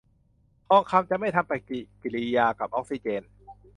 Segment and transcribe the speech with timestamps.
[0.67, 3.23] ทองคำจะไม่ทำปฏิกิริยากับออกซิเจน